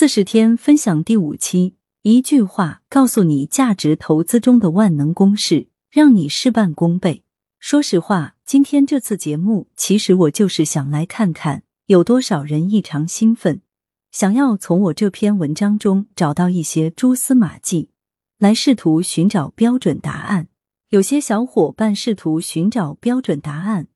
[0.00, 1.74] 四十天分享第五期，
[2.04, 7.22] 一句话告诉你价值投资中的万能公式，让你事半功倍。
[7.58, 13.60] 说实话，今天这次节目，其实我就是想来看看有多少人异常兴奋，
[14.10, 17.90] 想要从我这篇文章中找到一些蛛丝马迹，
[18.38, 20.48] 来试图寻找标准答案。
[20.88, 23.88] 有些小伙伴试图寻找标准答案。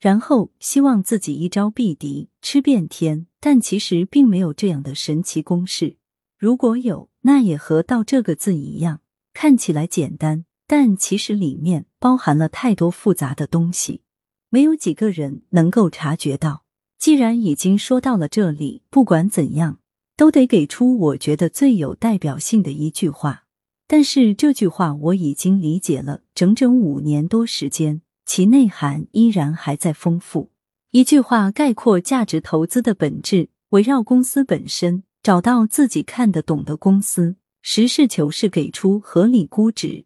[0.00, 5.96] 然后希望自己一招毙敌，吃遍天，但其实并没有这样的神奇公式。
[6.38, 9.00] 如果有，那也和“道”这个字一样，
[9.34, 14.02] 看起来简单，但其实里面包含了太多复杂的东西，
[14.48, 16.62] 没有几个人能够察觉到。
[17.00, 19.80] 既然已经说到了这里，不管怎样，
[20.16, 23.46] 都得给出我觉得最有代表性的一句话。
[23.88, 28.02] 但是这句话我已经理解了整整五年多时间。
[28.24, 30.51] 其内涵依然还在丰富。
[30.92, 40.04] 一句话概括价值投资的本质：围绕公司本身，找到自己看得懂的公司，实事求是给出合理估值，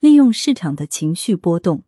[0.00, 1.82] 利用市场的情绪波动，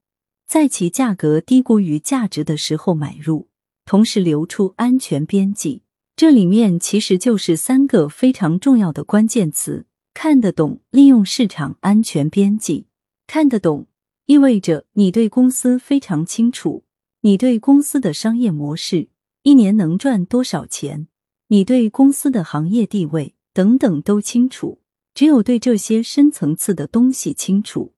[0.47, 3.49] 在其价格低估于价值的时候买入，
[3.87, 5.81] 同时留出安全边际。
[6.15, 12.89] 这里面其实就是三个非常重要的关键词：看得懂、利用市场、安全边际。
[13.27, 13.87] 看得懂。
[14.27, 16.85] 意味着你对公司非常清楚，
[17.27, 19.09] 你对公司的商业模式
[19.45, 21.09] 一年能赚多少钱，
[21.49, 24.83] 你对公司的行业地位等等都清楚。
[25.15, 27.95] 只有对这些深层次的东西清楚，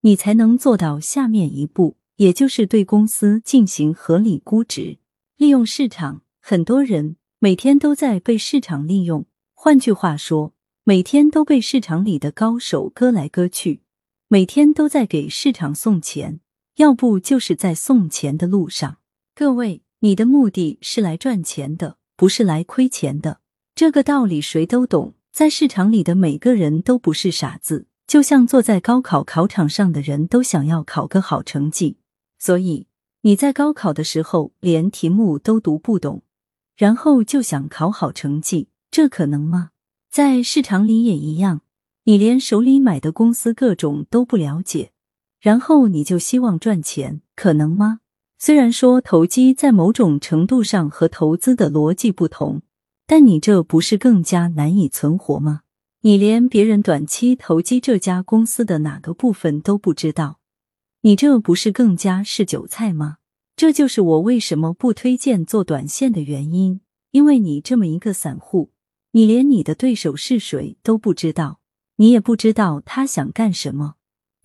[0.00, 4.96] 你才能做到下面一步，也就是对公司进行合理估值，
[5.36, 6.22] 利用市场。
[6.40, 13.82] 很多人每天都在被市场利用，换句话说，每天都被市场里的高手割来割去。
[14.28, 16.40] 每天都在给市场送钱，
[16.76, 18.98] 要不就是在送钱的路上。
[19.34, 23.40] 各位，你的目的是来赚钱的，不是来亏钱的。
[23.74, 27.86] 这个道理谁都懂，在市场里的每个人都不是傻子。
[28.06, 31.96] 就像坐在高考考场上的人都想要考个好成绩，
[32.38, 32.86] 所以
[33.22, 36.22] 你在高考的时候连题目都读不懂，
[36.76, 39.70] 然后就想考好成绩，这可能吗？
[40.10, 41.62] 在市场里也一样。
[42.04, 44.92] 你连手里买的公司各种都不了解，
[45.44, 48.00] 然后你就希望赚钱，可能吗？
[48.38, 52.62] 虽然说投机在某种程度上和投资的逻辑不同，
[53.06, 55.60] 但你这不是更加难以存活吗？
[56.00, 60.38] 你连别人短期投机这家公司的哪个部分都不知道，
[61.02, 63.18] 你这不是更加是韭菜吗？
[63.54, 68.70] 这就是我为什么不推荐做短线的原因，因为你这么一个散户，
[69.12, 71.60] 你连你的对手是谁都不知道。
[71.96, 73.96] 你也不知道他想干什么，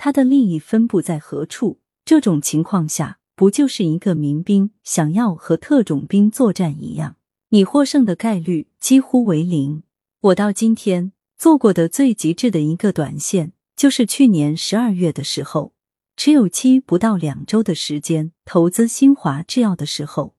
[0.01, 1.81] 他的利益分布在何处？
[2.05, 7.17] 这种情况下，不就是一个民兵想要和特种兵作战一样？
[7.49, 9.83] 你获胜的概率几乎为零。
[10.21, 15.73] 我到今天做过的最极致的一个短线，就是去年十二月的时候，
[16.15, 20.33] 持有期不到两周的时间，投资新华制药的时候，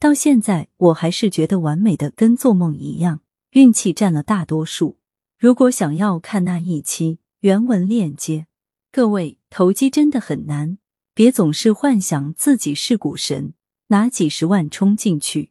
[0.00, 3.20] 到现在我还是觉得完美的跟做梦一样，
[3.52, 4.98] 运气占了大多数。
[5.38, 8.48] 如果想要看那一期原文链接，
[8.96, 10.78] 各位投机真的很难，
[11.12, 13.52] 别总是幻想自己是股神，
[13.88, 15.50] 拿几十万冲进去，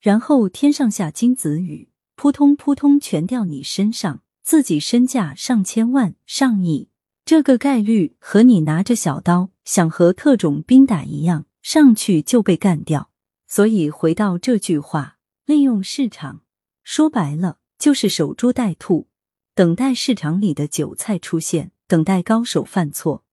[0.00, 6.88] 然后天上下金子雨，扑通扑通全掉你身上，自己身价上千万上亿，
[7.24, 13.10] 这个概率和你拿着小刀想和特种兵打一样，上去就被干掉。
[13.48, 16.42] 所以回到这句话，利用市场，
[16.84, 19.08] 说白了就是守株待兔。
[19.56, 23.24] 等待市场里的韭菜出现，等待高手犯错。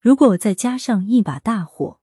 [0.00, 2.00] 如果再加上一把大火，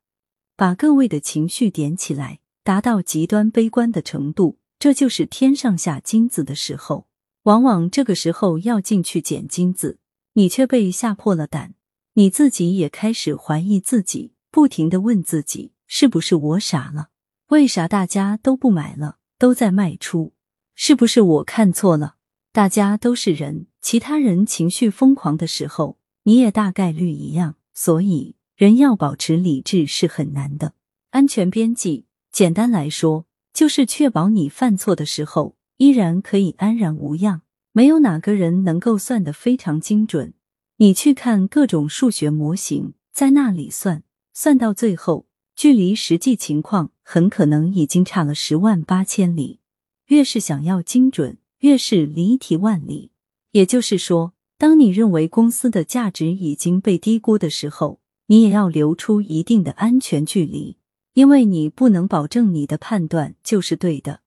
[0.56, 7.08] 把各位的情绪点起来，达到极端悲观的程度，这就是天上下金子的时候。
[7.44, 10.00] 往往这个时候要进去捡金子，
[10.34, 11.76] 你却被吓破了胆，
[12.14, 17.10] 你自己也开始怀疑自己，不停的问自己：是不是我傻了？
[17.48, 20.34] 为啥大家都不买了，都在卖出？
[20.76, 22.16] 是不是我看错了？
[22.52, 25.97] 大家都是人，其他人情绪疯狂的时候，
[26.28, 27.56] 你也大概率一样。
[27.74, 30.74] 所以，人要保持理智是很难的。
[31.12, 32.04] 安全边际，
[32.34, 37.44] 简单来说，就是确保你犯错的时候依然可以安然无恙。
[37.72, 40.34] 没有哪个人能够算得非常精准。
[40.80, 44.04] 你去看各种数学模型，在那里算，
[44.34, 49.62] 算到最后，距离实际情况很可能已经差了十万八千里。
[50.08, 51.38] 越是想要精准。
[51.60, 53.10] 越是离题万里，
[53.52, 60.78] 也就是说，当你认为公司的价值已经被低估的时候，你也要留出一定的安全距离，
[61.14, 64.22] 因为你不能保证你的判断就是对的。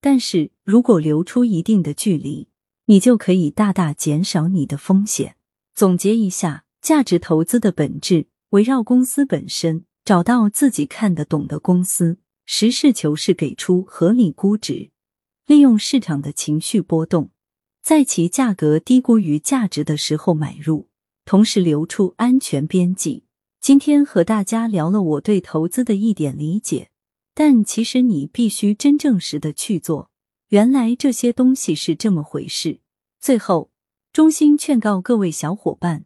[0.00, 2.48] 但是如果留出一定的距离，
[2.86, 5.36] 你就可以大大减少你的风险。
[5.74, 14.90] 总结一下，价值投资的本质围绕公司本身，找到自己看得懂的公司，实事求是给出合理估值，
[15.46, 17.30] 利用市场的情绪波动，
[17.84, 20.88] 在其价格低估于价值的时候买入，
[21.26, 23.24] 同时留出安全边际。
[23.60, 26.88] 今天和大家聊了我对投资的一点理解，
[27.34, 30.10] 但其实你必须真正实的去做。
[30.48, 32.80] 原来这些东西是这么回事。
[33.20, 33.70] 最后。
[34.14, 36.04] 衷心劝告各位小伙伴，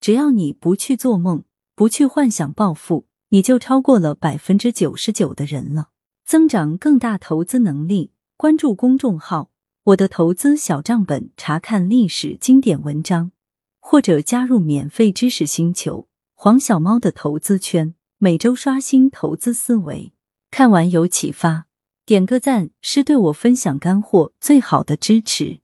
[0.00, 1.44] 只要你不去做梦，
[1.74, 5.90] 不去幻想暴富，你就超过了百分之九十九的人了。
[6.24, 9.49] 增长更大投资能力，关注公众号
[9.84, 13.32] “我的投资小账本”，查看历史经典文章，
[13.78, 16.06] 或者加入免费知识星球
[16.36, 20.12] “黄小猫的投资圈”，每周刷新投资思维。
[20.50, 21.64] 看完有启发，
[22.04, 25.59] 点个赞是对我分享干货最好的支持。